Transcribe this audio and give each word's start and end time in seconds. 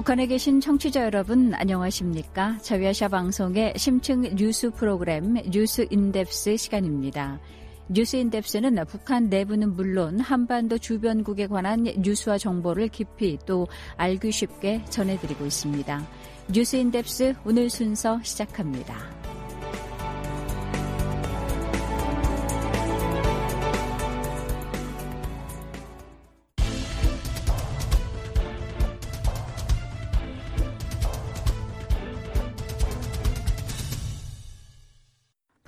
북한에 0.00 0.26
계신 0.26 0.62
청취자 0.62 1.04
여러분 1.04 1.52
안녕하십니까? 1.52 2.56
자유아시아 2.62 3.08
방송의 3.08 3.74
심층 3.76 4.22
뉴스 4.34 4.70
프로그램 4.70 5.34
뉴스 5.50 5.86
In-Depth 5.90 6.56
시간입니다. 6.56 7.38
뉴스 7.86 8.16
In-Depth는 8.16 8.82
북한 8.86 9.28
내부는 9.28 9.76
물론 9.76 10.18
한반도 10.18 10.78
주변국에 10.78 11.48
관한 11.48 11.82
뉴스와 11.82 12.38
정보를 12.38 12.88
깊이 12.88 13.38
또 13.44 13.68
알기 13.98 14.32
쉽게 14.32 14.82
전해드리고 14.88 15.44
있습니다. 15.44 16.08
뉴스 16.50 16.76
In-Depth 16.76 17.34
오늘 17.44 17.68
순서 17.68 18.18
시작합니다. 18.22 18.96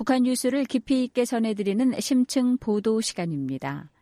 북한 0.02 0.24
뉴스를 0.24 0.64
깊이 0.64 1.04
있게 1.04 1.24
전해드리는 1.24 2.00
심층 2.00 2.56
보도 2.56 3.00
시간입니다. 3.00 3.92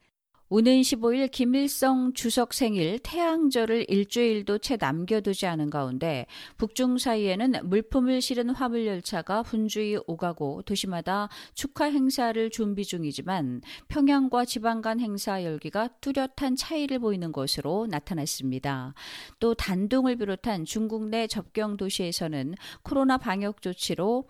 오는 0.48 0.80
15일 0.80 1.30
김일성 1.30 2.12
주석 2.12 2.54
생일 2.54 2.98
태양절을 2.98 3.84
일주일도 3.88 4.58
채 4.58 4.76
남겨두지 4.80 5.46
않은 5.46 5.70
가운데 5.70 6.26
북중 6.56 6.98
사이에는 6.98 7.68
물품을 7.68 8.20
실은 8.20 8.50
화물 8.50 8.84
열차가 8.84 9.44
분주히 9.44 9.96
오가고 10.08 10.62
도시마다 10.62 11.28
축하 11.54 11.84
행사를 11.84 12.50
준비 12.50 12.84
중이지만 12.84 13.60
평양과 13.86 14.44
지방 14.46 14.80
간 14.80 14.98
행사 14.98 15.44
열기가 15.44 15.86
뚜렷한 16.00 16.56
차이를 16.56 16.98
보이는 16.98 17.30
것으로 17.30 17.86
나타났습니다. 17.88 18.94
또 19.38 19.54
단둥을 19.54 20.16
비롯한 20.16 20.64
중국 20.64 21.10
내 21.10 21.28
접경 21.28 21.76
도시에서는 21.76 22.54
코로나 22.82 23.18
방역 23.18 23.62
조치로 23.62 24.24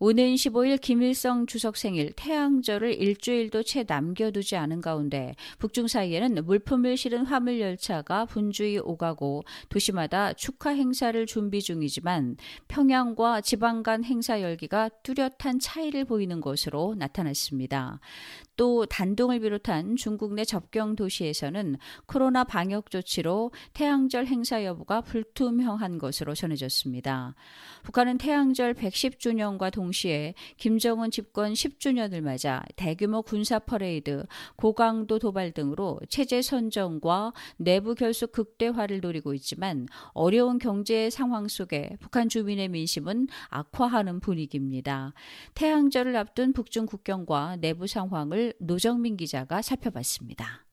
오는 0.00 0.34
15일 0.34 0.80
김일성 0.80 1.46
주석 1.46 1.76
생일 1.76 2.12
태양절을 2.16 2.94
일주일도 2.94 3.62
채 3.62 3.84
남겨두지 3.86 4.56
않은 4.56 4.80
가운데 4.80 5.36
북중 5.58 5.86
사이에는 5.86 6.44
물품을 6.44 6.96
실은 6.96 7.24
화물 7.24 7.60
열차가 7.60 8.24
분주히 8.24 8.78
오가고 8.78 9.44
도시마다 9.68 10.32
축하 10.32 10.70
행사를 10.70 11.24
준비 11.26 11.62
중이지만 11.62 12.36
평양과 12.66 13.40
지방 13.42 13.84
간 13.84 14.02
행사 14.02 14.40
열기가 14.40 14.88
뚜렷한 15.04 15.60
차이를 15.60 16.04
보이는 16.04 16.40
것으로 16.40 16.96
나타났습니다. 16.98 18.00
또 18.56 18.86
단둥을 18.86 19.40
비롯한 19.40 19.96
중국 19.96 20.34
내 20.34 20.44
접경 20.44 20.94
도시에서는 20.94 21.76
코로나 22.06 22.44
방역 22.44 22.90
조치로 22.90 23.52
태양절 23.72 24.26
행사 24.26 24.64
여부가 24.64 25.00
불투명한 25.00 25.98
것으로 25.98 26.34
전해졌습니다. 26.34 27.34
북한은 27.82 28.18
태양절 28.18 28.74
110주년과 28.74 29.72
동시에 29.72 30.34
김정은 30.56 31.10
집권 31.10 31.52
10주년을 31.52 32.20
맞아 32.20 32.62
대규모 32.76 33.22
군사 33.22 33.58
퍼레이드, 33.58 34.24
고강도 34.56 35.18
도발 35.18 35.52
등으로 35.52 36.00
체제 36.08 36.42
선정과 36.42 37.32
내부 37.56 37.94
결속 37.94 38.32
극대화를 38.32 39.00
노리고 39.00 39.34
있지만 39.34 39.86
어려운 40.12 40.58
경제 40.58 41.10
상황 41.10 41.48
속에 41.48 41.96
북한 42.00 42.28
주민의 42.28 42.68
민심은 42.68 43.28
악화하는 43.48 44.20
분위기입니다. 44.20 45.12
태양절을 45.54 46.16
앞둔 46.16 46.52
북중 46.52 46.86
국경과 46.86 47.56
내부 47.56 47.86
상황을 47.86 48.43
노정민 48.58 49.16
기자가 49.16 49.62
살펴봤습니다. 49.62 50.66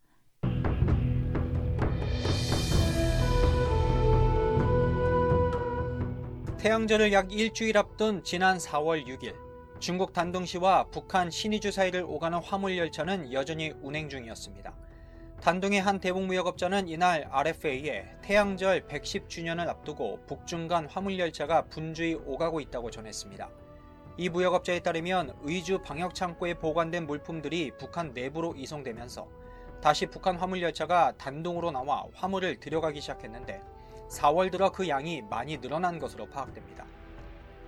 태양절을 6.58 7.12
약 7.12 7.32
일주일 7.32 7.78
앞둔 7.78 8.24
지난 8.24 8.58
4월 8.58 9.06
6일 9.08 9.34
중국 9.80 10.14
단둥시와 10.14 10.90
북한 10.92 11.32
신의주 11.32 11.72
사이를 11.72 12.04
오가는 12.04 12.38
화물 12.38 12.78
열차는 12.78 13.34
여전히 13.34 13.74
운행 13.82 14.10
중이었습니다. 14.10 14.76
단둥의 15.42 15.82
한 15.82 16.00
대북무역업자는 16.00 16.88
이날 16.88 17.28
RFA에 17.32 18.06
태양절 18.22 18.88
110주년을 18.88 19.68
앞두고 19.68 20.20
북중 20.28 20.68
간 20.68 20.86
화물열차가 20.86 21.64
분주히 21.64 22.14
오가고 22.14 22.62
있다고 22.62 22.92
전했습니다. 22.92 23.50
이 24.18 24.30
무역업자에 24.30 24.82
따르면 24.82 25.36
의주 25.44 25.80
방역 25.80 26.14
창고에 26.14 26.54
보관된 26.56 27.08
물품들이 27.08 27.72
북한 27.78 28.14
내부로 28.14 28.54
이송되면서 28.56 29.28
다시 29.82 30.06
북한 30.06 30.36
화물 30.36 30.62
열차가 30.62 31.14
단동으로 31.18 31.72
나와 31.72 32.06
화물을 32.14 32.60
들여가기 32.60 33.02
시작했는데 33.02 33.62
4월 34.10 34.52
들어 34.52 34.72
그 34.72 34.88
양이 34.90 35.22
많이 35.22 35.58
늘어난 35.60 35.98
것으로 35.98 36.28
파악됩니다. 36.30 36.86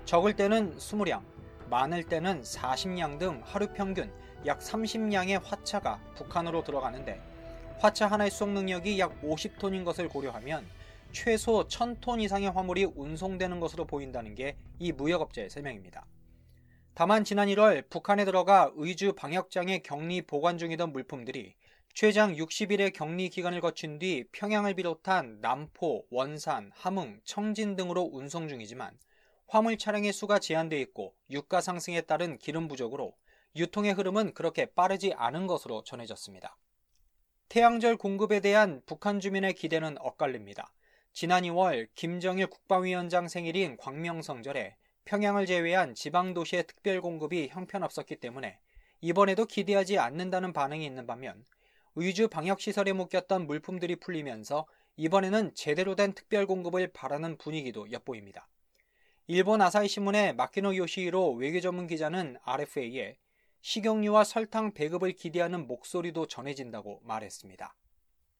적을 0.05 0.35
때는 0.35 0.77
20량, 0.77 1.21
많을 1.69 2.03
때는 2.03 2.41
40량 2.41 3.17
등 3.17 3.41
하루 3.45 3.67
평균 3.67 4.11
약 4.45 4.59
30량의 4.59 5.41
화차가 5.43 5.99
북한으로 6.15 6.63
들어가는데 6.63 7.21
화차 7.79 8.07
하나의 8.07 8.29
수송 8.29 8.53
능력이 8.53 8.99
약 8.99 9.21
50톤인 9.21 9.85
것을 9.85 10.09
고려하면 10.09 10.65
최소 11.13 11.67
1000톤 11.67 12.21
이상의 12.21 12.51
화물이 12.51 12.91
운송되는 12.95 13.59
것으로 13.59 13.85
보인다는 13.85 14.35
게 14.35 14.55
이 14.83 14.91
무역업자의 14.91 15.49
설명입니다. 15.49 16.05
다만 16.95 17.23
지난 17.23 17.47
1월 17.47 17.89
북한에 17.89 18.23
들어가 18.23 18.71
의주 18.75 19.13
방역장에 19.13 19.79
격리 19.79 20.21
보관 20.21 20.59
중이던 20.59 20.93
물품들이 20.93 21.55
최장 21.95 22.35
60일의 22.35 22.93
격리 22.93 23.29
기간을 23.29 23.61
거친 23.61 23.97
뒤 23.97 24.25
평양을 24.31 24.75
비롯한 24.75 25.39
남포, 25.41 26.05
원산, 26.11 26.69
함흥, 26.75 27.19
청진 27.23 27.75
등으로 27.75 28.03
운송 28.03 28.47
중이지만 28.47 28.95
화물 29.47 29.79
차량의 29.79 30.13
수가 30.13 30.37
제한돼 30.37 30.79
있고 30.81 31.15
유가 31.31 31.61
상승에 31.61 32.01
따른 32.01 32.37
기름 32.37 32.67
부족으로 32.67 33.15
유통의 33.55 33.93
흐름은 33.93 34.35
그렇게 34.35 34.67
빠르지 34.67 35.13
않은 35.13 35.47
것으로 35.47 35.83
전해졌습니다. 35.83 36.57
태양절 37.49 37.97
공급에 37.97 38.39
대한 38.39 38.83
북한 38.85 39.19
주민의 39.19 39.53
기대는 39.55 39.97
엇갈립니다. 39.99 40.71
지난 41.11 41.41
2월 41.43 41.87
김정일 41.95 42.47
국방위원장 42.47 43.27
생일인 43.27 43.77
광명성절에 43.77 44.75
평양을 45.05 45.45
제외한 45.45 45.95
지방 45.95 46.33
도시의 46.33 46.65
특별 46.67 47.01
공급이 47.01 47.49
형편없었기 47.49 48.17
때문에 48.17 48.59
이번에도 49.01 49.45
기대하지 49.45 49.99
않는다는 49.99 50.53
반응이 50.53 50.85
있는 50.85 51.05
반면 51.05 51.45
의주 51.95 52.27
방역 52.27 52.61
시설에 52.61 52.93
묶였던 52.93 53.45
물품들이 53.45 53.97
풀리면서 53.97 54.65
이번에는 54.95 55.53
제대로 55.55 55.95
된 55.95 56.13
특별 56.13 56.45
공급을 56.45 56.91
바라는 56.93 57.37
분위기도 57.37 57.91
엿보입니다. 57.91 58.47
일본 59.27 59.61
아사히 59.61 59.87
신문의 59.87 60.35
마키노 60.35 60.75
요시히로 60.75 61.33
외교 61.33 61.59
전문 61.59 61.87
기자는 61.87 62.37
RFA에 62.43 63.17
식용유와 63.61 64.23
설탕 64.23 64.73
배급을 64.73 65.13
기대하는 65.13 65.67
목소리도 65.67 66.27
전해진다고 66.27 67.01
말했습니다. 67.05 67.73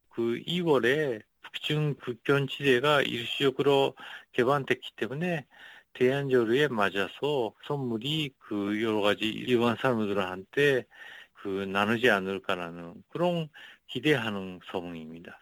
그 0.09 0.41
2월에 0.46 1.22
북중 1.41 1.96
국견지대가 1.96 3.02
일시적으로 3.02 3.96
개방됐기 4.34 4.91
때문에 4.96 5.46
대한절에 5.94 6.68
맞아서 6.70 7.54
선물이 7.66 8.31
그 8.40 8.81
여러 8.81 9.02
가지 9.02 9.26
일반 9.26 9.76
사람들한테 9.76 10.86
그 11.34 11.48
나누지 11.48 12.09
않을까라는 12.09 13.04
그런 13.09 13.50
기대하는 13.88 14.59
소문입니다. 14.72 15.38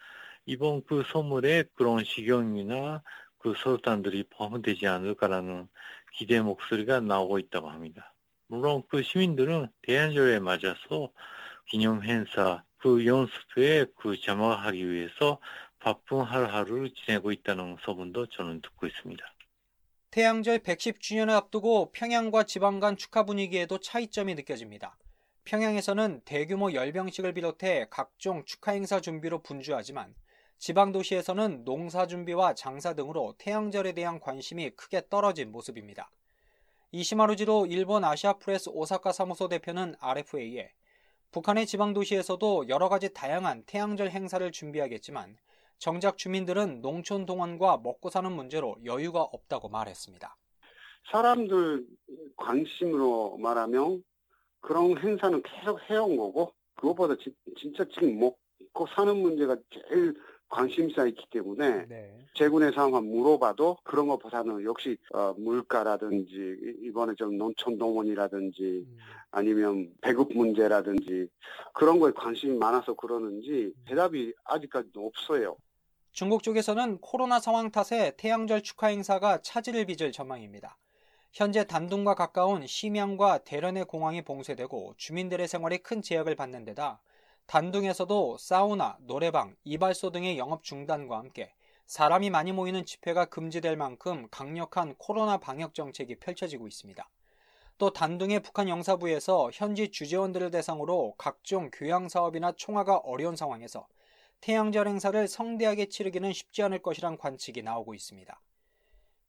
이번 0.46 0.84
그 0.86 1.04
선물에 1.12 1.66
그런 1.76 2.04
식용이나 2.04 3.02
그 3.38 3.54
설탕들이 3.58 4.26
포함되지 4.30 4.88
않을까라는 4.88 5.68
기대 6.14 6.42
목소리가 6.42 7.00
나오고 7.00 7.40
있다고 7.40 7.70
합니다. 7.70 8.14
물론 8.48 8.84
그 8.90 9.02
시민들은 9.02 9.68
대한절에 9.84 10.40
맞아서 10.40 11.12
기념 11.68 12.04
행사 12.04 12.64
그 12.78 13.06
연습에 13.06 13.86
그 13.96 14.20
자막하기 14.20 14.90
위해서 14.90 15.40
바쁜 15.80 16.22
하루하루를 16.22 16.92
지내고 16.94 17.32
있다는 17.32 17.78
소문도 17.82 18.28
저는 18.28 18.62
듣고 18.62 18.88
있습니다. 18.88 19.24
태양절 20.12 20.60
110주년을 20.60 21.30
앞두고 21.30 21.94
평양과 21.94 22.44
지방 22.44 22.82
간 22.82 22.98
축하 22.98 23.24
분위기에도 23.24 23.78
차이점이 23.78 24.36
느껴집니다. 24.36 24.98
평양에서는 25.46 26.24
대규모 26.26 26.74
열병식을 26.74 27.34
비롯해 27.34 27.88
각종 27.90 28.44
축하 28.44 28.74
행사 28.74 29.00
준비로 29.00 29.42
분주하지만 29.42 30.14
지방 30.58 30.92
도시에서는 30.92 31.64
농사 31.64 32.08
준비와 32.08 32.56
장사 32.56 32.94
등으로 32.94 33.36
태양절에 33.38 33.94
대한 33.94 34.20
관심이 34.20 34.72
크게 34.72 35.04
떨어진 35.10 35.50
모습입니다. 35.50 36.12
이시마루지로 36.92 37.68
일본 37.68 38.04
아시아 38.04 38.34
프레스 38.34 38.68
오사카 38.68 39.14
사무소 39.14 39.48
대표는 39.48 39.96
RFA에 40.02 40.72
북한의 41.32 41.66
지방 41.66 41.94
도시에서도 41.94 42.68
여러 42.68 42.90
가지 42.90 43.14
다양한 43.14 43.64
태양절 43.66 44.10
행사를 44.10 44.52
준비하겠지만 44.52 45.38
정작 45.82 46.20
주민들은 46.20 46.84
농촌 46.84 47.26
동원과 47.26 47.80
먹고 47.84 48.12
사는 48.12 48.32
문제로 48.32 48.76
여유가 48.86 49.24
없다고 49.24 49.68
말했습니다. 49.70 50.38
사람들 51.12 51.88
관심으로 52.38 53.40
말하면 53.40 54.04
그런 54.60 54.96
행사는 55.00 55.42
계속 55.42 55.82
해온 55.90 56.18
거고 56.18 56.54
그것보다 56.76 57.16
지, 57.16 57.34
진짜 57.58 57.84
지금 57.86 58.20
먹고 58.20 58.86
사는 58.96 59.18
문제가 59.18 59.58
제일 59.72 60.14
관심사 60.50 61.08
있기 61.08 61.26
때문에 61.32 61.88
네. 61.88 62.28
재군에서 62.36 62.84
한번 62.84 63.06
물어봐도 63.08 63.78
그런 63.84 64.08
것보다는 64.08 64.64
역시 64.64 65.00
어, 65.16 65.34
물가라든지 65.36 66.58
이번에 66.84 67.16
좀 67.16 67.40
농촌 67.40 67.80
동원이라든지 67.80 68.86
음. 68.88 68.98
아니면 69.32 69.90
배급 70.02 70.32
문제라든지 70.32 71.28
그런 71.74 72.00
거에 72.00 72.12
관심이 72.12 72.56
많아서 72.56 72.94
그러는지 72.94 73.74
대답이 73.86 74.32
아직까지도 74.44 75.08
없어요. 75.08 75.58
중국 76.12 76.44
쪽에서는 76.44 77.00
코로나 77.00 77.40
상황 77.40 77.72
탓에 77.72 78.12
태양절 78.18 78.64
축하 78.64 78.88
행사가 78.88 79.42
차질을 79.42 79.86
빚을 79.86 80.12
전망입니다. 80.12 80.78
현재 81.32 81.66
단둥과 81.66 82.16
가까운 82.16 82.68
심양과 82.68 83.46
대련의 83.46 83.86
공항이 83.86 84.22
봉쇄되고 84.22 84.96
주민들의 84.98 85.48
생활에 85.48 85.78
큰 85.78 86.02
제약을 86.02 86.36
받는 86.36 86.66
데다 86.66 87.00
단둥에서도 87.48 88.38
사우나, 88.40 88.98
노래방, 89.00 89.56
이발소 89.64 90.12
등의 90.12 90.38
영업 90.38 90.64
중단과 90.64 91.18
함께 91.18 91.54
사람이 91.86 92.30
많이 92.30 92.52
모이는 92.52 92.86
집회가 92.86 93.24
금지될 93.24 93.78
만큼 93.78 94.28
강력한 94.32 94.96
코로나 94.98 95.38
방역 95.38 95.74
정책이 95.74 96.16
펼쳐지고 96.16 96.68
있습니다. 96.68 97.10
또 97.78 97.94
단둥의 97.94 98.42
북한 98.42 98.68
영사부에서 98.68 99.50
현지 99.54 99.90
주재원들을 99.90 100.52
대상으로 100.52 101.16
각종 101.18 101.70
교양 101.72 102.10
사업이나 102.10 102.52
총화가 102.52 102.98
어려운 102.98 103.38
상황에서 103.38 103.88
태양절 104.42 104.88
행사를 104.88 105.28
성대하게 105.28 105.86
치르기는 105.86 106.34
쉽지 106.34 106.64
않을 106.64 106.82
것이란 106.82 107.18
관측이 107.18 107.62
나오고 107.62 107.94
있습니다. 107.94 108.42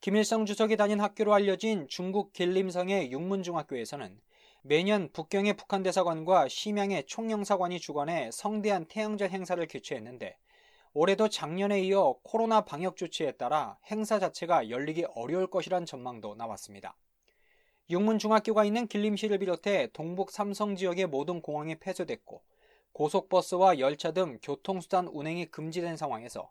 김일성 0.00 0.46
주석이 0.46 0.76
다닌 0.78 1.00
학교로 1.00 1.34
알려진 1.34 1.86
중국 1.86 2.32
길림성의 2.32 3.12
육문중학교에서는 3.12 4.20
매년 4.62 5.10
북경의 5.12 5.54
북한 5.58 5.82
대사관과 5.82 6.48
심양의 6.48 7.04
총영사관이 7.06 7.78
주관해 7.78 8.30
성대한 8.32 8.86
태양절 8.86 9.28
행사를 9.28 9.64
개최했는데 9.66 10.38
올해도 10.94 11.28
작년에 11.28 11.80
이어 11.82 12.16
코로나 12.22 12.62
방역 12.62 12.96
조치에 12.96 13.32
따라 13.32 13.78
행사 13.90 14.18
자체가 14.18 14.70
열리기 14.70 15.04
어려울 15.14 15.46
것이란 15.46 15.84
전망도 15.84 16.36
나왔습니다. 16.36 16.96
육문중학교가 17.90 18.64
있는 18.64 18.86
길림시를 18.86 19.38
비롯해 19.38 19.88
동북 19.92 20.30
삼성 20.30 20.74
지역의 20.74 21.08
모든 21.08 21.42
공항이 21.42 21.74
폐쇄됐고 21.74 22.42
고속버스와 22.92 23.78
열차 23.78 24.12
등 24.12 24.38
교통수단 24.42 25.08
운행이 25.08 25.46
금지된 25.46 25.96
상황에서 25.96 26.50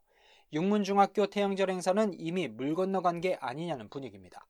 육문중학교 0.53 1.27
태양절 1.27 1.69
행사는 1.69 2.13
이미 2.17 2.47
물 2.47 2.75
건너간 2.75 3.21
게 3.21 3.35
아니냐는 3.39 3.89
분위기입니다. 3.89 4.45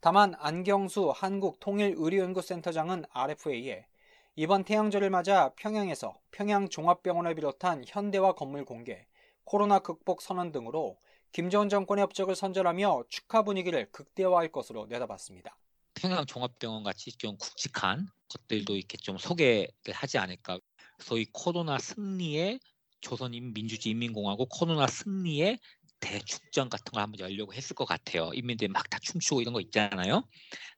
다만 0.00 0.34
안경수 0.38 1.12
한국통일의료연구센터장은 1.14 3.04
RFA에 3.10 3.86
이번 4.34 4.64
태양절을 4.64 5.10
맞아 5.10 5.50
평양에서 5.56 6.18
평양종합병원을 6.30 7.34
비롯한 7.34 7.84
현대화 7.86 8.32
건물 8.32 8.64
공개, 8.64 9.06
코로나 9.44 9.78
극복 9.78 10.22
선언 10.22 10.50
등으로 10.50 10.98
김정은 11.32 11.68
정권의 11.68 12.02
업적을 12.04 12.34
선전하며 12.34 13.04
축하 13.08 13.42
분위기를 13.42 13.90
극대화할 13.92 14.50
것으로 14.50 14.86
내다봤습니다. 14.86 15.56
평양종합병원 15.94 16.82
같이 16.82 17.12
좀 17.12 17.36
굵직한 17.36 18.08
것들도 18.28 18.76
이렇게 18.76 18.96
좀 18.96 19.18
소개를 19.18 19.68
하지 19.92 20.18
않을까. 20.18 20.58
소위 21.02 21.26
코로나 21.32 21.78
승리의 21.78 22.60
조선민주주의인민공화국 23.00 24.48
코로나 24.50 24.86
승리의 24.86 25.58
대축전 26.00 26.68
같은 26.70 26.92
걸 26.92 27.02
한번 27.02 27.20
열려고 27.20 27.54
했을 27.54 27.74
것 27.76 27.84
같아요. 27.84 28.30
인민들이 28.34 28.68
막 28.68 28.90
다 28.90 28.98
춤추고 29.00 29.40
이런 29.42 29.54
거 29.54 29.60
있잖아요. 29.62 30.24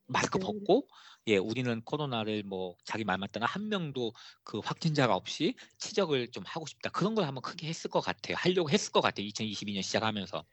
마스크 0.06 0.38
벗고 0.38 0.88
예, 1.28 1.36
우리는 1.38 1.82
코로나를 1.82 2.44
뭐 2.44 2.76
자기 2.84 3.04
말 3.04 3.18
마따나 3.18 3.46
한 3.46 3.68
명도 3.68 4.12
그 4.44 4.60
확진자가 4.60 5.14
없이 5.16 5.54
치적을 5.78 6.30
좀 6.32 6.44
하고 6.46 6.66
싶다. 6.66 6.90
그런 6.90 7.14
걸 7.14 7.26
한번 7.26 7.42
크게 7.42 7.66
했을 7.68 7.90
것 7.90 8.00
같아요. 8.00 8.36
하려고 8.38 8.70
했을 8.70 8.92
것 8.92 9.00
같아요. 9.02 9.26
2022년 9.26 9.82
시작하면서. 9.82 10.44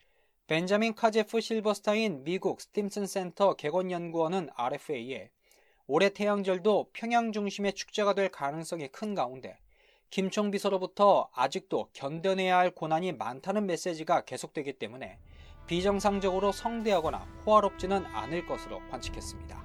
벤자민 0.47 0.93
카체프 0.93 1.41
실버스타인 1.41 2.23
미국 2.23 2.61
스팀슨 2.61 3.07
센터 3.07 3.55
객원연구원은 3.55 4.49
RFA에 4.55 5.31
올해 5.87 6.09
태양절도 6.09 6.91
평양 6.93 7.31
중심의 7.31 7.73
축제가 7.73 8.13
될 8.13 8.29
가능성이 8.29 8.89
큰 8.89 9.15
가운데 9.15 9.60
김 10.11 10.51
총비서로부터 10.51 11.29
아직도 11.33 11.87
견뎌내야 11.93 12.57
할 12.57 12.71
고난이 12.71 13.13
많다는 13.13 13.65
메시지가 13.65 14.25
계속되기 14.25 14.73
때문에 14.73 15.17
비정상적으로 15.67 16.51
성대하거나 16.51 17.19
호화롭지는 17.45 18.05
않을 18.05 18.45
것으로 18.45 18.81
관측했습니다. 18.89 19.63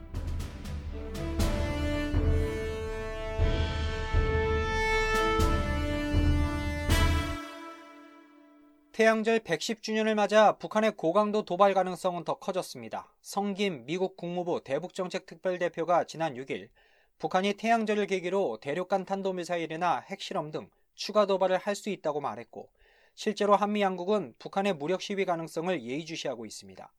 태양절 8.93 9.41
110주년을 9.41 10.15
맞아 10.15 10.57
북한의 10.59 10.93
고강도 10.93 11.45
도발 11.45 11.75
가능성은 11.75 12.23
더 12.23 12.39
커졌습니다. 12.39 13.13
성김 13.21 13.85
미국 13.85 14.17
국무부 14.17 14.63
대북정책특별대표가 14.63 16.05
지난 16.05 16.35
6일 16.35 16.69
북한이 17.19 17.55
태양절을 17.55 18.07
계기로 18.07 18.59
대륙간 18.61 19.05
탄도미사일이나 19.07 20.01
핵실험 20.01 20.51
등 20.51 20.69
추가 20.95 21.27
도발을 21.27 21.59
할 21.59 21.75
수 21.75 21.91
있다고 21.91 22.21
말했고 22.21 22.69
실제로 23.15 23.57
한미 23.57 23.81
양국은 23.81 24.35
북한의 24.39 24.75
무력 24.75 25.01
시위 25.01 25.25
가능성을 25.25 25.83
예의주시하고 25.83 26.45
있습니다. 26.45 26.93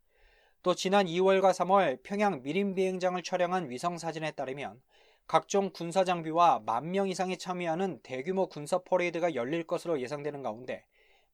또 0.63 0.73
지난 0.73 1.05
2월과 1.05 1.51
3월 1.53 1.99
평양 2.01 2.41
미림 2.41 2.73
비행장을 2.73 3.21
촬영한 3.21 3.69
위성 3.69 3.97
사진에 3.97 4.31
따르면 4.31 4.81
각종 5.27 5.69
군사 5.71 6.03
장비와 6.03 6.61
만 6.65 6.91
명 6.91 7.09
이상이 7.09 7.37
참여하는 7.37 7.99
대규모 8.01 8.47
군사 8.47 8.79
퍼레이드가 8.79 9.35
열릴 9.35 9.65
것으로 9.67 10.01
예상되는 10.01 10.41
가운데 10.41 10.83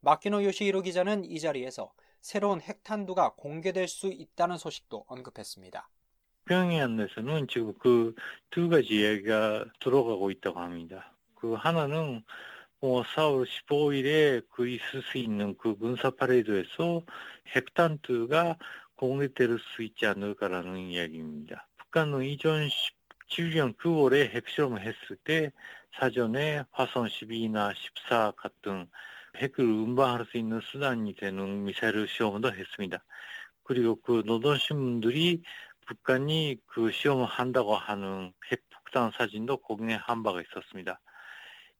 마키노 0.01 0.44
요시히로 0.44 0.81
기자는 0.81 1.24
이 1.24 1.39
자리에서 1.39 1.94
새로운 2.21 2.59
핵탄두가 2.59 3.36
공개될 3.38 3.88
수 3.88 4.07
있다는 4.07 4.57
소식도 4.57 5.06
언급했습니다. 5.07 5.88
평양에서는 6.45 7.48
지금 7.48 7.74
그 7.80 8.13
두 8.54 8.69
가지 8.69 9.01
이야기가 9.01 9.66
들어가고 9.80 10.30
있다고 10.30 10.60
합니다. 10.60 11.12
그 11.34 11.54
하나는 11.56 12.22
뭐 12.80 13.01
4월 13.01 13.48
15일에 13.48 14.45
그 14.51 14.68
있을 14.68 15.01
수 15.01 15.18
있는 15.18 15.57
그 15.57 15.75
군사 15.75 16.12
퍼레이드에서 16.12 17.01
핵탄두가 17.48 18.57
공개될 18.94 19.57
수 19.57 19.81
있지 19.81 20.06
않을까라는 20.06 20.78
이야기입니다. 20.78 21.68
북한은 21.80 22.19
2017년 22.19 23.75
9월에 23.75 24.30
핵실험을 24.30 24.81
했을 24.81 25.16
때 25.24 25.51
사전에 25.98 26.63
화성 26.70 27.06
12나 27.06 27.74
14 27.74 28.34
같은 28.38 28.88
핵을 29.38 29.65
운반할 29.65 30.27
수 30.27 30.38
있는 30.38 30.62
수단이 30.62 31.15
되는 31.15 31.63
미사일 31.63 32.08
시험도 32.08 32.53
했습니다. 32.53 33.03
그리고 33.63 33.96
그 33.96 34.22
노동신문들이 34.27 35.41
북한이 35.86 36.58
그 36.68 36.92
시험을 36.92 37.25
한다고 37.25 37.75
하는 37.75 38.34
핵폭탄 38.52 39.12
사진도 39.12 39.58
공개한 39.58 40.24
바가 40.24 40.42
있었습니다. 40.42 41.00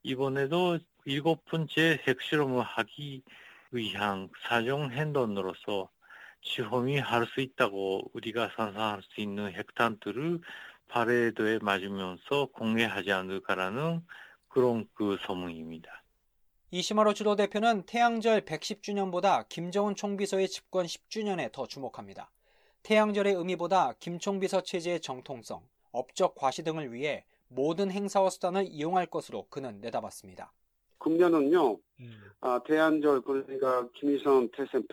이번에도 0.04 0.80
일곱 1.06 1.46
번째 1.46 2.00
핵실험을 2.08 2.64
하기 2.64 3.24
위한 3.72 4.30
사정 4.48 4.92
행동으로서 4.92 5.90
시험이 6.42 7.00
할 7.00 7.26
수 7.28 7.42
있다고 7.42 8.12
우리가 8.14 8.52
상상할 8.56 9.02
수 9.02 9.22
있는 9.22 9.54
핵탄두를 9.54 10.42
파레이드에 10.90 11.60
맞으면서 11.62 12.48
공개하지 12.48 13.12
않을까라는 13.12 14.06
그런 14.50 14.88
그 14.94 15.18
소문입니다. 15.26 16.04
이시마로 16.72 17.14
주도 17.14 17.36
대표는 17.36 17.86
태양절 17.86 18.42
110주년보다 18.42 19.48
김정은 19.48 19.96
총비서의 19.96 20.50
집권 20.50 20.86
10주년에 20.86 21.52
더 21.52 21.68
주목합니다. 21.68 22.32
태양절의 22.84 23.36
의미보다 23.36 23.94
김총비서 24.00 24.62
체제의 24.62 25.00
정통성, 25.00 25.62
업적 25.94 26.36
과시 26.36 26.64
등을 26.64 26.92
위해 26.92 27.26
모든 27.48 27.90
행사와 27.90 28.30
수단을 28.30 28.66
이용할 28.68 29.06
것으로 29.06 29.48
그는 29.50 29.80
내다봤습니다. 29.80 30.52
금년은요, 30.98 31.78
음. 32.00 32.12
아, 32.42 32.62
대한절 32.66 33.22
그러니까 33.22 33.88
김일성 33.94 34.50
태생 34.52 34.86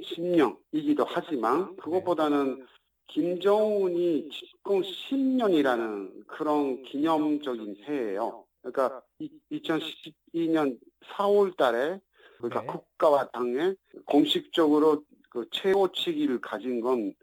110년이기도 0.00 1.04
하지만 1.06 1.76
그것보다는 1.76 2.66
김정은이 3.08 4.30
집권 4.30 4.80
10년이라는 4.80 6.26
그런 6.26 6.82
기념적인 6.82 7.76
해예요. 7.88 8.46
그러니까 8.62 9.02
2012년 9.50 10.78
4월 11.16 11.56
달에 11.58 12.00
그러니까 12.38 12.60
네. 12.62 12.66
국가와 12.66 13.28
당에 13.30 13.74
공식적으로 14.06 15.04
그 15.32 15.46
최고치기를 15.50 16.42
가진 16.42 16.82
건 16.82 17.14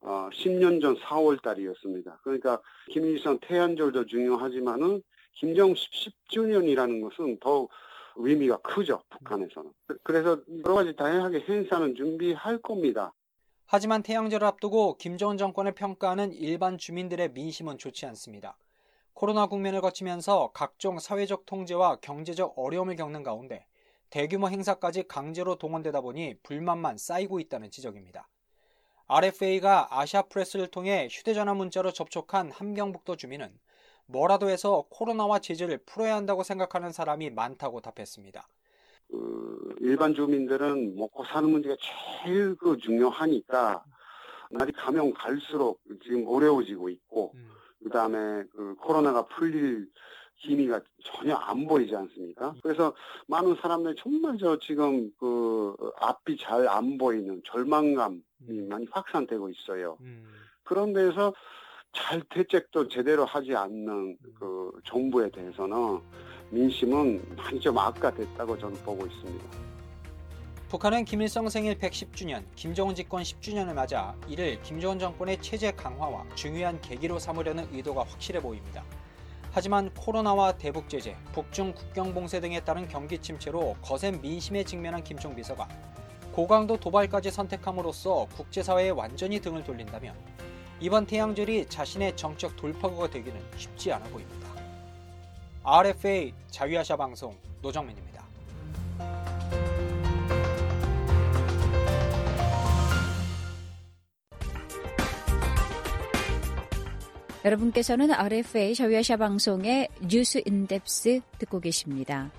어, 0.00 0.28
10년 0.32 0.82
전 0.82 0.96
4월 0.96 1.40
달이었습니다. 1.40 2.18
그러니까 2.24 2.60
김일성 2.90 3.38
태양절도 3.38 4.06
중요하지만은 4.06 5.00
김정식 5.34 5.88
10주년이라는 5.92 7.00
것은 7.02 7.38
더 7.38 7.68
의미가 8.16 8.58
크죠, 8.58 9.00
북한에서는. 9.10 9.70
그래서 10.02 10.40
여러 10.64 10.74
가지 10.74 10.94
다양하게 10.96 11.44
행사는 11.48 11.94
준비할 11.94 12.58
겁니다. 12.58 13.12
하지만 13.66 14.02
태양절을 14.02 14.44
앞두고 14.44 14.96
김정은 14.96 15.38
정권을 15.38 15.72
평가하는 15.72 16.32
일반 16.32 16.78
주민들의 16.78 17.30
민심은 17.30 17.78
좋지 17.78 18.06
않습니다. 18.06 18.58
코로나 19.14 19.46
국면을 19.46 19.80
거치면서 19.80 20.50
각종 20.52 20.98
사회적 20.98 21.46
통제와 21.46 22.00
경제적 22.00 22.54
어려움을 22.56 22.96
겪는 22.96 23.22
가운데 23.22 23.64
대규모 24.12 24.50
행사까지 24.50 25.04
강제로 25.08 25.56
동원되다 25.56 26.02
보니 26.02 26.34
불만만 26.42 26.98
쌓이고 26.98 27.40
있다는 27.40 27.70
지적입니다. 27.70 28.28
RFA가 29.08 29.88
아시아 29.90 30.20
프레스를 30.20 30.66
통해 30.66 31.08
휴대전화 31.10 31.54
문자로 31.54 31.92
접촉한 31.92 32.50
함경북도 32.50 33.16
주민은 33.16 33.58
뭐라도 34.04 34.50
해서 34.50 34.84
코로나와 34.90 35.38
제재를 35.38 35.78
풀어야 35.86 36.14
한다고 36.14 36.42
생각하는 36.42 36.92
사람이 36.92 37.30
많다고 37.30 37.80
답했습니다. 37.80 38.46
그 39.08 39.76
일반 39.80 40.14
주민들은 40.14 40.94
먹고 40.94 41.24
사는 41.24 41.48
문제가 41.48 41.74
제일 42.22 42.54
그 42.56 42.76
중요하니까 42.76 43.82
날이 44.50 44.72
가면 44.72 45.14
갈수록 45.14 45.80
지금 46.04 46.26
어려워지고 46.28 46.90
있고 46.90 47.32
음. 47.34 47.50
그다음에 47.82 48.44
그 48.52 48.74
코로나가 48.74 49.26
풀릴 49.26 49.88
기미가 50.42 50.80
전혀 51.04 51.34
안 51.36 51.66
보이지 51.66 51.94
않습니까? 51.94 52.54
그래서 52.62 52.92
많은 53.28 53.56
사람들이 53.60 53.94
정말 53.96 54.36
저 54.38 54.58
지금 54.58 55.10
그 55.18 55.74
앞이 56.00 56.36
잘 56.36 56.66
안 56.68 56.98
보이는 56.98 57.40
절망감이 57.44 58.20
음. 58.48 58.68
많이 58.68 58.86
확산되고 58.90 59.48
있어요. 59.50 59.96
음. 60.00 60.24
그런 60.64 60.92
데서 60.92 61.32
잘 61.92 62.22
대책도 62.30 62.88
제대로 62.88 63.24
하지 63.24 63.54
않는 63.54 64.16
그 64.38 64.72
정부에 64.84 65.30
대해서는 65.30 66.00
민심은 66.50 67.36
많이 67.36 67.60
좀 67.60 67.78
악화됐다고 67.78 68.58
저는 68.58 68.82
보고 68.82 69.06
있습니다. 69.06 69.44
북한은 70.68 71.04
김일성 71.04 71.48
생일 71.50 71.78
110주년, 71.78 72.44
김정은 72.56 72.94
집권 72.94 73.22
10주년을 73.22 73.74
맞아 73.74 74.16
이를 74.26 74.60
김정은 74.62 74.98
정권의 74.98 75.42
체제 75.42 75.70
강화와 75.70 76.24
중요한 76.34 76.80
계기로 76.80 77.18
삼으려는 77.18 77.68
의도가 77.72 78.04
확실해 78.04 78.40
보입니다. 78.40 78.82
하지만 79.54 79.92
코로나와 79.92 80.52
대북 80.52 80.88
제재, 80.88 81.14
북중 81.32 81.74
국경 81.74 82.14
봉쇄 82.14 82.40
등에 82.40 82.60
따른 82.60 82.88
경기 82.88 83.18
침체로 83.18 83.76
거센 83.82 84.18
민심에 84.22 84.64
직면한 84.64 85.04
김총 85.04 85.36
비서가 85.36 85.68
고강도 86.32 86.78
도발까지 86.78 87.30
선택함으로써 87.30 88.28
국제사회에 88.34 88.88
완전히 88.88 89.40
등을 89.40 89.62
돌린다면 89.62 90.14
이번 90.80 91.04
태양절이 91.04 91.66
자신의 91.66 92.16
정책 92.16 92.56
돌파구가 92.56 93.10
되기는 93.10 93.38
쉽지 93.58 93.92
않아 93.92 94.06
보입니다. 94.06 94.48
RFA 95.62 96.32
자유아시아 96.48 96.96
방송 96.96 97.36
노정민입니다. 97.60 98.11
여러분께서는 107.44 108.12
RFA 108.12 108.74
자유아시아 108.74 109.16
방송의 109.16 109.88
뉴스 110.08 110.40
인덱스 110.46 111.20
듣고 111.38 111.58
계십니다. 111.58 112.30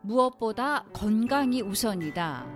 무엇보다 0.00 0.84
건강이 0.94 1.60
우선이다. 1.60 2.46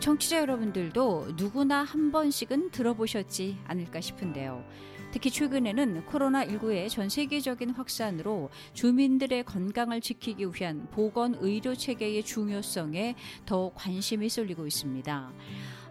청취자 0.00 0.40
여러분들도 0.40 1.32
누구나 1.36 1.82
한 1.82 2.10
번씩은 2.10 2.70
들어보셨지 2.70 3.58
않을까 3.66 4.00
싶은데요. 4.00 4.64
특히 5.12 5.30
최근에는 5.30 6.06
코로나19의 6.06 6.88
전 6.88 7.10
세계적인 7.10 7.70
확산으로 7.70 8.50
주민들의 8.72 9.44
건강을 9.44 10.00
지키기 10.00 10.46
위한 10.46 10.88
보건 10.90 11.36
의료 11.40 11.74
체계의 11.74 12.24
중요성에 12.24 13.14
더 13.44 13.70
관심이 13.74 14.30
쏠리고 14.30 14.66
있습니다. 14.66 15.32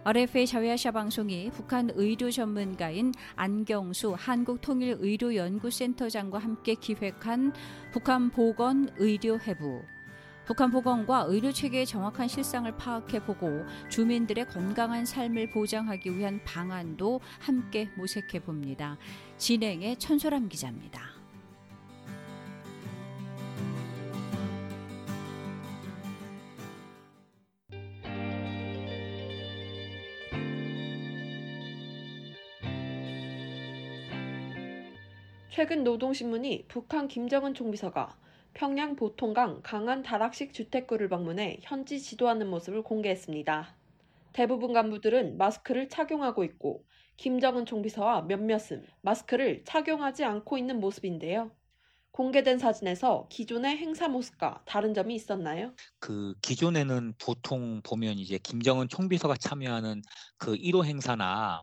RFA 0.04 0.48
자유아시아 0.48 0.90
방송이 0.90 1.52
북한 1.52 1.88
의료 1.94 2.32
전문가인 2.32 3.12
안경수 3.36 4.16
한국통일의료연구센터장과 4.18 6.38
함께 6.38 6.74
기획한 6.74 7.52
북한 7.92 8.28
보건 8.28 8.90
의료 8.96 9.38
해부 9.38 9.82
북한 10.44 10.72
보건과 10.72 11.26
의료 11.28 11.52
체계의 11.52 11.86
정확한 11.86 12.26
실상을 12.26 12.70
파악해 12.76 13.24
보고 13.24 13.64
주민들의 13.88 14.48
건강한 14.48 15.06
삶을 15.06 15.50
보장하기 15.50 16.18
위한 16.18 16.40
방안도 16.44 17.20
함께 17.38 17.88
모색해 17.96 18.40
봅니다. 18.40 18.98
진행의 19.36 19.98
천소람 19.98 20.48
기자입니다. 20.48 21.12
최근 35.50 35.84
노동신문이 35.84 36.64
북한 36.66 37.06
김정은 37.06 37.54
총비서가 37.54 38.16
평양 38.54 38.96
보통강 38.96 39.62
강한 39.62 40.02
다락식 40.02 40.52
주택구를 40.52 41.08
방문해 41.08 41.60
현지 41.62 42.00
지도하는 42.00 42.48
모습을 42.48 42.82
공개했습니다. 42.82 43.76
대부분 44.32 44.72
간부들은 44.72 45.38
마스크를 45.38 45.88
착용하고 45.88 46.44
있고 46.44 46.84
김정은 47.16 47.66
총비서와 47.66 48.22
몇몇은 48.22 48.86
마스크를 49.02 49.64
착용하지 49.64 50.24
않고 50.24 50.58
있는 50.58 50.80
모습인데요. 50.80 51.50
공개된 52.12 52.58
사진에서 52.58 53.26
기존의 53.30 53.78
행사 53.78 54.06
모습과 54.08 54.62
다른 54.66 54.92
점이 54.92 55.14
있었나요? 55.14 55.74
그 55.98 56.34
기존에는 56.42 57.14
보통 57.18 57.80
보면 57.82 58.18
이제 58.18 58.38
김정은 58.38 58.88
총비서가 58.88 59.36
참여하는 59.36 60.02
그 60.36 60.54
1호 60.54 60.84
행사나 60.84 61.62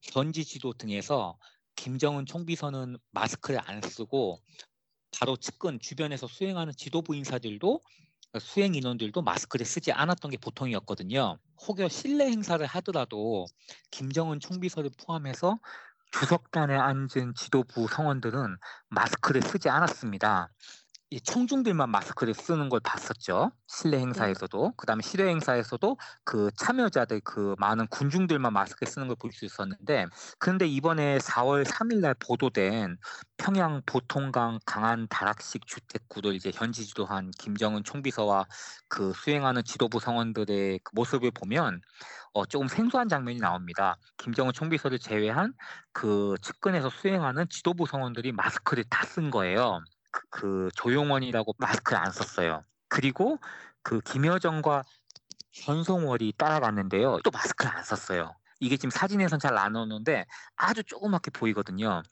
현지 0.00 0.44
지도 0.44 0.72
등에서 0.72 1.38
김정은 1.76 2.24
총비서는 2.24 2.96
마스크를 3.10 3.60
안 3.64 3.82
쓰고 3.82 4.40
바로 5.18 5.36
측근 5.36 5.78
주변에서 5.80 6.26
수행하는 6.26 6.72
지도부 6.76 7.14
인사들도 7.14 7.80
수행 8.40 8.74
인원들도 8.74 9.22
마스크를 9.22 9.66
쓰지 9.66 9.92
않았던 9.92 10.30
게 10.30 10.36
보통이었거든요. 10.38 11.38
혹여 11.66 11.88
실내 11.88 12.26
행사를 12.26 12.64
하더라도 12.64 13.46
김정은 13.90 14.40
총비서를 14.40 14.90
포함해서 15.04 15.58
주석단에 16.12 16.74
앉은 16.76 17.34
지도부 17.36 17.88
성원들은 17.88 18.56
마스크를 18.88 19.42
쓰지 19.42 19.68
않았습니다. 19.68 20.52
이 21.12 21.20
청중들만 21.20 21.90
마스크를 21.90 22.34
쓰는 22.34 22.68
걸 22.68 22.78
봤었죠. 22.84 23.50
실내 23.66 23.98
행사에서도. 23.98 24.74
그다음에 24.76 25.02
실외 25.02 25.28
행사에서도 25.28 25.96
그 26.24 26.50
참여자들 26.56 27.20
그 27.24 27.56
많은 27.58 27.88
군중들만 27.88 28.52
마스크 28.52 28.86
쓰는 28.86 29.08
걸 29.08 29.16
볼 29.16 29.32
수 29.32 29.44
있었는데 29.44 30.06
그런데 30.38 30.66
이번에 30.68 31.18
4월 31.18 31.64
3일 31.64 32.00
날 32.00 32.14
보도된 32.14 32.96
평양 33.38 33.82
보통강 33.86 34.60
강한 34.64 35.08
다락식 35.08 35.66
주택구를 35.66 36.34
이제 36.34 36.52
현지 36.54 36.86
지도한 36.86 37.32
김정은 37.40 37.82
총비서와 37.82 38.46
그 38.88 39.12
수행하는 39.12 39.64
지도부 39.64 39.98
성원들의 39.98 40.78
그 40.84 40.92
모습을 40.94 41.32
보면 41.32 41.80
어, 42.34 42.46
조금 42.46 42.68
생소한 42.68 43.08
장면이 43.08 43.38
나옵니다. 43.40 43.96
김정은 44.18 44.52
총비서를 44.52 45.00
제외한 45.00 45.54
그 45.92 46.36
측근에서 46.42 46.88
수행하는 46.88 47.48
지도부 47.48 47.86
성원들이 47.86 48.30
마스크를 48.32 48.84
다 48.88 49.04
쓴 49.06 49.30
거예요. 49.32 49.80
그, 50.10 50.22
그 50.30 50.68
조용원이라고 50.76 51.54
마스크를 51.58 52.00
안 52.00 52.10
썼어요. 52.12 52.64
그리고 52.88 53.38
그 53.82 54.00
김여정과 54.00 54.84
현송월이 55.52 56.34
따라갔는데요. 56.38 57.20
또 57.24 57.30
마스크를 57.30 57.72
안 57.72 57.84
썼어요. 57.84 58.34
이게 58.60 58.76
지금 58.76 58.90
사진에선 58.90 59.38
잘 59.40 59.56
안 59.58 59.74
오는데 59.76 60.26
아주 60.56 60.84
조그맣게 60.84 61.30
보이거든요. 61.32 62.02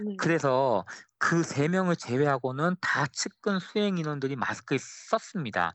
네. 0.00 0.16
그래서 0.18 0.84
그 1.18 1.42
세 1.44 1.68
명을 1.68 1.96
제외하고는 1.96 2.76
다 2.80 3.06
측근 3.08 3.58
수행 3.60 3.98
인원들이 3.98 4.36
마스크를 4.36 4.78
썼습니다. 5.10 5.74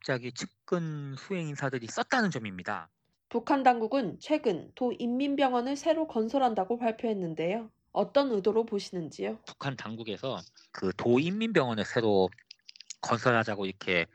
갑자기 0.00 0.32
측근 0.32 1.14
수행 1.18 1.48
인사들이 1.48 1.86
썼다는 1.88 2.30
점입니다. 2.30 2.88
북한 3.28 3.62
당국은 3.62 4.18
최근 4.20 4.72
도 4.74 4.92
인민병원을 4.98 5.76
새로 5.76 6.06
건설한다고 6.06 6.78
발표했는데요. 6.78 7.70
어떤 7.92 8.30
의도로 8.32 8.64
보시는지요? 8.64 9.38
북한 9.46 9.76
당국에서 9.76 10.38
그 10.72 10.92
도인민병원을 10.96 11.84
새로 11.84 12.28
건설하자고 13.00 13.66
이렇게 13.66 14.06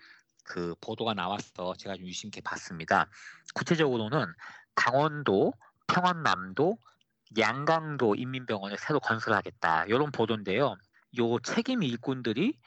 그 0.43 0.75
보도가 0.81 1.13
나왔어 1.13 1.73
제가 1.77 1.95
좀 1.95 2.05
유심히 2.05 2.41
봤습니다. 2.41 3.09
구체적으로는 3.55 4.25
강원도, 4.75 5.53
평안남도, 5.87 6.77
양강도 7.37 8.15
인민병원을 8.15 8.77
새로 8.77 8.99
건설하겠다 8.99 9.85
이런 9.85 10.11
보도인데요. 10.11 10.75
요 11.19 11.39
책임 11.39 11.83
일꾼들이 11.83 12.59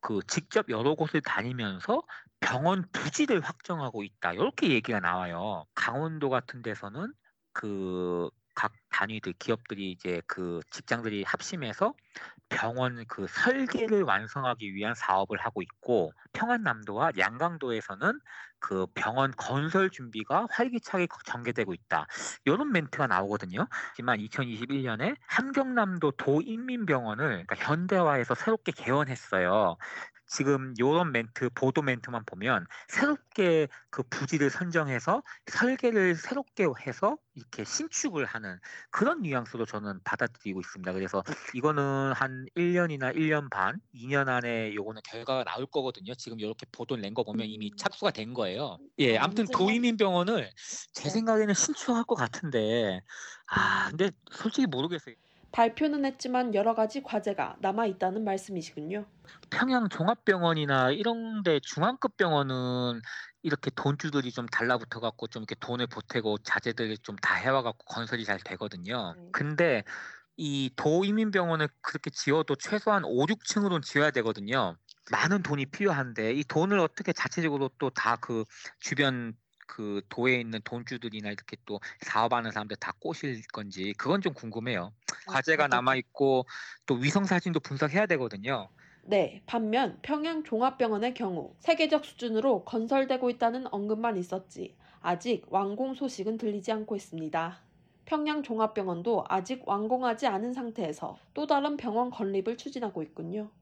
그 0.00 0.20
직접 0.26 0.68
여러 0.68 0.94
곳을 0.94 1.20
다니면서 1.22 2.02
병원 2.40 2.84
부지를 2.92 3.40
확정하고 3.40 4.04
있다 4.04 4.34
이렇게 4.34 4.68
얘기가 4.70 5.00
나와요. 5.00 5.64
강원도 5.74 6.28
같은 6.30 6.62
데서는 6.62 7.12
그 7.52 8.28
각 8.54 8.72
단위들 8.90 9.34
기업들이 9.38 9.90
이제 9.92 10.22
그 10.26 10.60
직장들이 10.70 11.24
합심해서 11.24 11.94
병원 12.48 13.04
그 13.08 13.26
설계를 13.26 14.02
완성하기 14.02 14.74
위한 14.74 14.94
사업을 14.94 15.38
하고 15.38 15.62
있고 15.62 16.12
평안남도와 16.32 17.12
양강도에서는 17.18 18.20
그 18.60 18.86
병원 18.94 19.32
건설 19.36 19.90
준비가 19.90 20.46
활기차게 20.50 21.08
전개되고 21.26 21.74
있다. 21.74 22.06
이런 22.44 22.72
멘트가 22.72 23.06
나오거든요. 23.06 23.66
하지만 23.90 24.20
2021년에 24.20 25.16
함경남도 25.26 26.12
도인민병원을 26.12 27.44
그러니까 27.46 27.56
현대화해서 27.56 28.34
새롭게 28.34 28.72
개원했어요. 28.72 29.76
지금 30.26 30.74
요런 30.78 31.12
멘트 31.12 31.50
보도 31.54 31.82
멘트만 31.82 32.24
보면 32.26 32.66
새롭게 32.88 33.68
그 33.90 34.02
부지를 34.04 34.50
선정해서 34.50 35.22
설계를 35.46 36.14
새롭게 36.16 36.66
해서 36.86 37.16
이렇게 37.34 37.64
신축을 37.64 38.24
하는 38.24 38.58
그런 38.90 39.22
뉘앙스로 39.22 39.66
저는 39.66 40.00
받아들이고 40.04 40.60
있습니다. 40.60 40.92
그래서 40.92 41.22
이거는 41.52 42.12
한 42.14 42.46
1년이나 42.54 43.14
1년 43.14 43.48
반, 43.50 43.80
2년 43.92 44.28
안에 44.28 44.74
요거는 44.74 45.02
결과가 45.04 45.44
나올 45.44 45.66
거거든요. 45.66 46.14
지금 46.14 46.40
이렇게 46.40 46.66
보도 46.72 46.96
낸거 46.96 47.24
보면 47.24 47.46
이미 47.48 47.70
음. 47.70 47.76
착수가 47.76 48.10
된 48.12 48.34
거예요. 48.34 48.78
예, 48.98 49.16
아, 49.16 49.18
아무튼 49.18 49.48
도인민병원을 49.50 50.50
제 50.92 51.08
네. 51.08 51.10
생각에는 51.10 51.54
신축할 51.54 52.04
것 52.04 52.14
같은데 52.14 53.00
아, 53.46 53.88
근데 53.90 54.10
솔직히 54.32 54.66
모르겠어요. 54.66 55.14
발표는 55.54 56.04
했지만 56.04 56.54
여러 56.54 56.74
가지 56.74 57.02
과제가 57.02 57.56
남아 57.60 57.86
있다는 57.86 58.24
말씀이시군요. 58.24 59.06
평양 59.50 59.88
종합병원이나 59.88 60.90
이런 60.92 61.42
데 61.42 61.60
중앙급 61.60 62.16
병원은 62.16 63.00
이렇게 63.42 63.70
돈주들이 63.74 64.32
좀 64.32 64.46
달라붙어 64.46 65.00
갖고 65.00 65.26
좀 65.28 65.42
이렇게 65.42 65.54
돈을 65.60 65.86
보태고 65.86 66.38
자재들을 66.38 66.98
좀다 66.98 67.34
해와 67.36 67.62
갖고 67.62 67.84
건설이 67.86 68.24
잘 68.24 68.38
되거든요. 68.40 69.16
네. 69.16 69.28
근데 69.32 69.82
이 70.36 70.70
도이민병원을 70.76 71.68
그렇게 71.82 72.10
지어도 72.10 72.56
최소한 72.56 73.04
5, 73.04 73.26
6층으로는 73.26 73.82
지어야 73.82 74.10
되거든요. 74.12 74.76
많은 75.12 75.42
돈이 75.42 75.66
필요한데 75.66 76.34
이 76.34 76.44
돈을 76.44 76.78
어떻게 76.80 77.12
자체적으로 77.12 77.70
또 77.78 77.90
다 77.90 78.16
그 78.18 78.44
주변 78.80 79.34
그 79.66 80.02
도에 80.08 80.40
있는 80.40 80.60
돈주들이나 80.64 81.30
이렇게 81.30 81.56
또 81.66 81.80
사업하는 82.00 82.50
사람들 82.52 82.76
다 82.78 82.92
꼬실 83.00 83.40
건지 83.52 83.92
그건 83.98 84.20
좀 84.20 84.32
궁금해요. 84.34 84.92
아, 85.26 85.34
과제가 85.34 85.68
남아 85.68 85.96
있고 85.96 86.44
또 86.86 86.94
위성 86.96 87.24
사진도 87.24 87.60
분석해야 87.60 88.06
되거든요. 88.06 88.70
네, 89.02 89.42
반면 89.46 89.98
평양 90.02 90.42
종합병원의 90.44 91.14
경우 91.14 91.54
세계적 91.60 92.04
수준으로 92.04 92.64
건설되고 92.64 93.28
있다는 93.30 93.72
언급만 93.72 94.16
있었지 94.16 94.76
아직 95.00 95.44
완공 95.48 95.94
소식은 95.94 96.38
들리지 96.38 96.72
않고 96.72 96.96
있습니다. 96.96 97.64
평양 98.06 98.42
종합병원도 98.42 99.24
아직 99.28 99.66
완공하지 99.68 100.26
않은 100.26 100.52
상태에서 100.52 101.16
또 101.34 101.46
다른 101.46 101.76
병원 101.76 102.10
건립을 102.10 102.56
추진하고 102.56 103.02
있군요. 103.02 103.52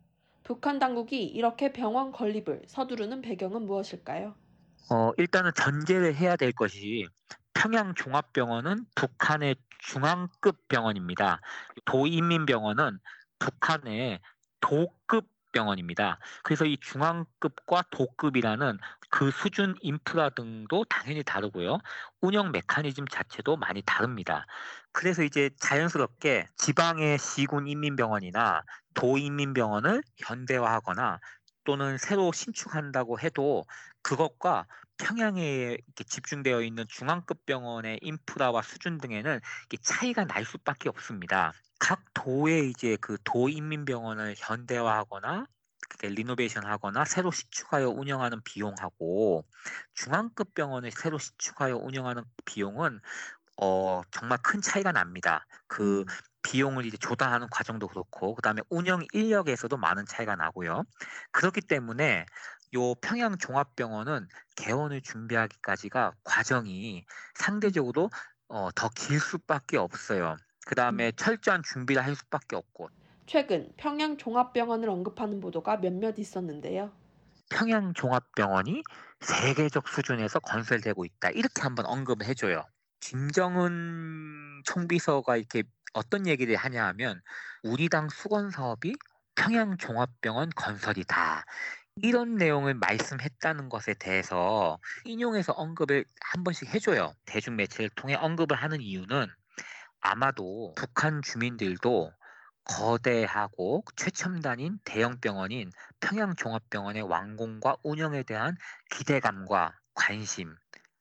북한 0.44 0.78
당국이 0.78 1.24
이렇게 1.26 1.72
병원 1.72 2.10
건립을 2.12 2.62
서두르는 2.66 3.20
배경은 3.22 3.66
무엇일까요? 3.66 4.36
어, 4.90 5.12
일단은 5.16 5.52
전제를 5.54 6.14
해야 6.14 6.36
될 6.36 6.52
것이 6.52 7.06
평양 7.54 7.94
종합병원은 7.94 8.86
북한의 8.94 9.56
중앙급 9.78 10.68
병원입니다. 10.68 11.40
도인민병원은 11.84 12.98
북한의 13.38 14.20
도급 14.60 15.26
병원입니다. 15.52 16.18
그래서 16.42 16.64
이 16.64 16.78
중앙급과 16.80 17.84
도급이라는 17.90 18.78
그 19.10 19.30
수준 19.30 19.76
인프라 19.82 20.30
등도 20.30 20.84
당연히 20.84 21.22
다르고요. 21.22 21.78
운영 22.20 22.50
메커니즘 22.52 23.06
자체도 23.06 23.56
많이 23.56 23.82
다릅니다. 23.84 24.46
그래서 24.92 25.22
이제 25.22 25.50
자연스럽게 25.60 26.46
지방의 26.56 27.18
시군 27.18 27.68
인민병원이나 27.68 28.62
도인민병원을 28.94 30.02
현대화하거나 30.16 31.20
또는 31.64 31.98
새로 31.98 32.32
신축한다고 32.32 33.20
해도 33.20 33.64
그것과 34.02 34.66
평양에 34.98 35.78
집중되어 36.06 36.62
있는 36.62 36.84
중앙급 36.88 37.44
병원의 37.46 37.98
인프라와 38.02 38.62
수준 38.62 38.98
등에는 38.98 39.40
차이가 39.80 40.24
날 40.24 40.44
수밖에 40.44 40.88
없습니다. 40.88 41.52
각 41.78 42.02
도의 42.14 42.70
이제 42.70 42.96
그 43.00 43.18
도인민병원을 43.24 44.34
현대화하거나 44.38 45.46
리노베이션 46.02 46.64
하거나 46.64 47.04
새로 47.04 47.30
신축하여 47.30 47.88
운영하는 47.88 48.40
비용하고 48.42 49.44
중앙급 49.94 50.54
병원을 50.54 50.90
새로 50.92 51.18
신축하여 51.18 51.76
운영하는 51.76 52.24
비용은 52.44 53.00
어 53.62 54.02
정말 54.10 54.38
큰 54.42 54.60
차이가 54.60 54.92
납니다. 54.92 55.46
그 55.68 56.04
음. 56.04 56.18
비용을 56.42 56.84
이제 56.86 56.96
조달하는 56.96 57.46
과정도 57.50 57.86
그렇고 57.88 58.34
그다음에 58.34 58.62
운영 58.70 59.04
인력에서도 59.12 59.76
많은 59.76 60.04
차이가 60.06 60.34
나고요. 60.36 60.82
그렇기 61.32 61.60
때문에 61.62 62.26
요 62.74 62.94
평양 62.96 63.38
종합병원은 63.38 64.26
개원을 64.56 65.02
준비하기까지가 65.02 66.12
과정이 66.24 67.04
상대적으로 67.34 68.10
어, 68.48 68.70
더 68.72 68.88
길 68.90 69.20
수밖에 69.20 69.76
없어요. 69.78 70.36
그 70.66 70.74
다음에 70.74 71.12
음. 71.12 71.12
철저한 71.12 71.62
준비를 71.62 72.04
할 72.04 72.14
수밖에 72.16 72.56
없고. 72.56 72.88
최근 73.26 73.72
평양 73.76 74.16
종합병원을 74.16 74.88
언급하는 74.88 75.40
보도가 75.40 75.78
몇몇 75.78 76.18
있었는데요. 76.20 76.92
평양 77.50 77.94
종합병원이 77.94 78.82
세계적 79.20 79.88
수준에서 79.88 80.40
건설되고 80.40 81.04
있다. 81.04 81.30
이렇게 81.30 81.62
한번 81.62 81.86
언급을 81.86 82.26
해줘요. 82.26 82.64
김정은 83.02 84.62
총비서가 84.64 85.36
이렇게 85.36 85.64
어떤 85.92 86.26
얘기를 86.26 86.54
하냐 86.56 86.86
하면 86.86 87.20
우리 87.64 87.88
당 87.88 88.08
수건 88.08 88.50
사업이 88.50 88.94
평양 89.34 89.76
종합병원 89.76 90.50
건설이다. 90.54 91.44
이런 91.96 92.36
내용을 92.36 92.74
말씀했다는 92.74 93.68
것에 93.68 93.94
대해서 93.94 94.78
인용해서 95.04 95.52
언급을 95.52 96.04
한 96.20 96.44
번씩 96.44 96.72
해줘요. 96.72 97.12
대중 97.26 97.56
매체를 97.56 97.90
통해 97.96 98.14
언급을 98.14 98.56
하는 98.56 98.80
이유는 98.80 99.26
아마도 100.00 100.72
북한 100.76 101.22
주민들도 101.22 102.12
거대하고 102.64 103.84
최첨단인 103.96 104.78
대형 104.84 105.18
병원인 105.20 105.70
평양종합병원의 106.00 107.02
완공과 107.02 107.76
운영에 107.82 108.22
대한 108.22 108.56
기대감과 108.90 109.76
관심, 109.94 110.54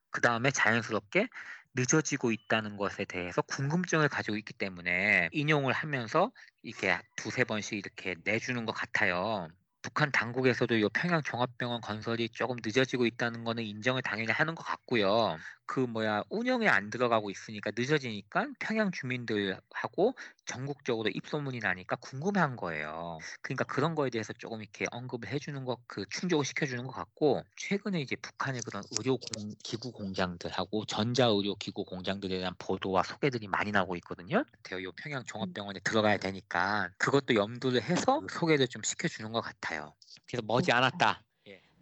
그 0.10 0.20
다음에 0.20 0.52
자연스럽게 0.52 1.30
늦어지고 1.76 2.32
있다는 2.32 2.78
것에 2.78 3.06
대해서 3.06 3.42
궁금증을 3.44 4.10
가지고 4.10 4.38
있기 4.38 4.54
때문에 4.54 5.30
인용을 5.32 5.74
하면서 5.74 6.32
이렇게 6.62 6.98
두세 7.16 7.44
번씩 7.46 7.78
이렇게 7.78 8.16
내주는 8.24 8.66
것 8.66 8.74
같아요. 8.74 9.48
북한 9.82 10.12
당국에서도 10.12 10.76
이 10.76 10.88
평양 10.94 11.22
종합병원 11.24 11.82
건설이 11.82 12.30
조금 12.30 12.58
늦어지고 12.64 13.06
있다는 13.06 13.44
거는 13.44 13.64
인정을 13.64 14.02
당연히 14.02 14.32
하는 14.32 14.54
것 14.56 14.64
같고요. 14.64 15.42
그 15.72 15.80
뭐야 15.80 16.24
운영에 16.30 16.68
안 16.68 16.90
들어가고 16.90 17.32
있으니까 17.32 17.72
늦어지니까 17.74 18.48
평양 18.60 18.92
주민들하고 18.92 20.16
전국적으로 20.46 21.08
입소문이 21.08 21.60
나니까 21.60 21.96
궁금한 21.96 22.58
거예요. 22.58 23.20
그러니까 23.42 23.64
그런 23.64 23.96
거에 23.96 24.10
대해서 24.10 24.34
조금 24.34 24.62
이렇게 24.62 24.86
언급을 24.92 25.30
해주는 25.30 25.64
것, 25.64 25.80
그 25.88 26.04
충족을 26.10 26.44
시켜주는 26.44 26.86
것 26.86 26.92
같고 26.92 27.44
최근에 27.56 28.02
이제 28.02 28.18
북한의 28.18 28.60
그런 28.66 28.84
의료 29.00 29.16
공, 29.16 29.54
기구 29.64 29.94
공장들하고 29.94 30.84
전자 30.88 31.28
의료 31.28 31.56
기구 31.56 31.86
공장들에 31.86 32.40
대한 32.40 32.54
보도와 32.58 33.04
소개들이 33.04 33.48
많이 33.48 33.72
나오고 33.72 33.96
있거든요. 33.96 34.44
대요 34.64 34.92
평양 34.98 35.24
종합병원에 35.24 35.80
들어가야 35.86 36.18
되니까 36.18 36.90
그것도 36.98 37.36
염두를 37.36 37.82
해서 37.82 38.20
그 38.28 38.38
소개를 38.38 38.68
좀 38.68 38.84
시켜주는 38.84 39.32
것 39.32 39.40
같아요. 39.40 39.94
그래서 40.28 40.44
머지 40.46 40.74
않았다. 40.74 41.24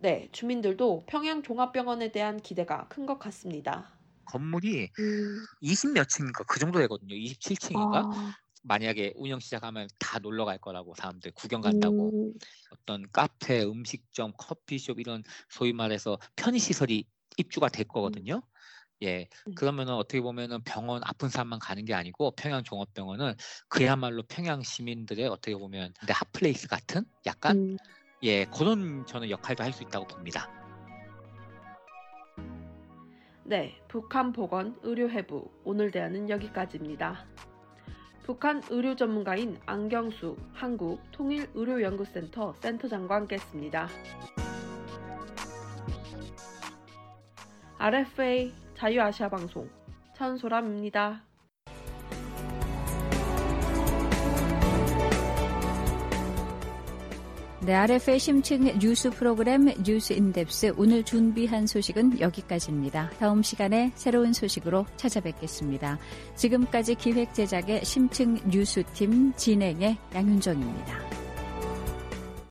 네, 0.01 0.27
주민들도 0.33 1.05
평양 1.07 1.41
종합병원에 1.43 2.12
대한 2.12 2.38
기대가 2.41 2.88
큰 2.89 3.05
것 3.05 3.17
같습니다. 3.19 3.99
건물이 4.25 4.89
음. 4.99 5.45
20몇 5.62 6.07
층인가 6.09 6.43
그 6.45 6.59
정도 6.59 6.79
되거든요. 6.79 7.15
27층인가? 7.15 8.07
아. 8.09 8.33
만약에 8.63 9.13
운영 9.15 9.39
시작하면 9.39 9.88
다 9.99 10.19
놀러 10.19 10.45
갈 10.45 10.57
거라고 10.59 10.93
사람들 10.95 11.31
구경 11.33 11.62
간다고 11.62 12.13
음. 12.13 12.33
어떤 12.71 13.05
카페, 13.12 13.63
음식점, 13.63 14.33
커피숍 14.38 14.99
이런 14.99 15.23
소위 15.49 15.73
말해서 15.73 16.19
편의 16.38 16.59
시설이 16.59 17.05
입주가 17.38 17.69
될 17.69 17.88
거거든요. 17.88 18.35
음. 18.38 18.41
예, 19.03 19.27
음. 19.47 19.55
그러면은 19.55 19.93
어떻게 19.95 20.21
보면은 20.21 20.63
병원 20.65 21.01
아픈 21.05 21.29
사람만 21.29 21.59
가는 21.59 21.85
게 21.85 21.93
아니고 21.95 22.35
평양 22.38 22.63
종합병원은 22.63 23.35
그야말로 23.69 24.23
평양 24.29 24.63
시민들의 24.63 25.27
어떻게 25.27 25.55
보면 25.55 25.93
근데 25.99 26.13
핫플레이스 26.13 26.67
같은 26.69 27.05
약간 27.27 27.55
음. 27.55 27.77
예, 28.23 28.45
그런 28.45 29.05
저는 29.05 29.29
역할도 29.29 29.63
할 29.63 29.71
수 29.71 29.84
있다고 29.84 30.08
봅니다. 30.08 30.49
네, 33.43 33.79
북한 33.88 34.32
보건 34.32 34.77
의료해부 34.84 35.49
오늘 35.63 35.91
대화는 35.91 36.29
여기까지입니다. 36.29 37.25
북한 38.23 38.62
의료 38.69 38.95
전문가인 38.95 39.58
안경수 39.65 40.38
한국 40.53 41.01
통일의료연구센터 41.12 42.53
센터장과 42.62 43.15
함께했습니다. 43.15 43.88
RFA 47.79 48.53
자유아시아 48.75 49.29
방송 49.29 49.67
천소람입니다. 50.15 51.23
네, 57.69 57.75
RF의 57.75 58.17
심층 58.17 58.63
뉴스 58.79 59.12
프로그램 59.12 59.65
뉴스 59.84 60.13
인덱스 60.13 60.73
오늘 60.75 61.03
준비한 61.03 61.67
소식은 61.67 62.19
여기까지입니다. 62.19 63.12
다음 63.19 63.43
시간에 63.43 63.91
새로운 63.93 64.34
소식으로 64.34 64.88
찾아뵙겠습니다. 64.97 65.99
지금까지 66.34 66.95
기획 66.95 67.32
제작의 67.36 67.86
심층 67.86 68.39
뉴스팀 68.49 69.34
진행의 69.36 69.97
양윤정입니다. 70.15 71.18